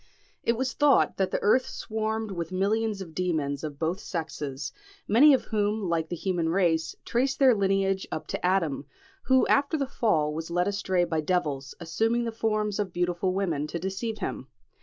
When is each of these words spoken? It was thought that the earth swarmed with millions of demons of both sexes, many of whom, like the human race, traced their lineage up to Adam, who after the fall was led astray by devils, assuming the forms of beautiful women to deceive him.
It 0.41 0.57
was 0.57 0.73
thought 0.73 1.17
that 1.17 1.29
the 1.29 1.39
earth 1.43 1.67
swarmed 1.67 2.31
with 2.31 2.51
millions 2.51 3.01
of 3.01 3.13
demons 3.13 3.63
of 3.63 3.77
both 3.77 3.99
sexes, 3.99 4.71
many 5.07 5.31
of 5.31 5.45
whom, 5.53 5.87
like 5.87 6.09
the 6.09 6.15
human 6.15 6.49
race, 6.49 6.95
traced 7.05 7.37
their 7.37 7.53
lineage 7.53 8.07
up 8.11 8.25
to 8.29 8.43
Adam, 8.43 8.87
who 9.25 9.45
after 9.45 9.77
the 9.77 9.85
fall 9.85 10.33
was 10.33 10.49
led 10.49 10.67
astray 10.67 11.03
by 11.03 11.21
devils, 11.21 11.75
assuming 11.79 12.23
the 12.23 12.31
forms 12.31 12.79
of 12.79 12.91
beautiful 12.91 13.31
women 13.35 13.67
to 13.67 13.77
deceive 13.77 14.17
him. 14.17 14.47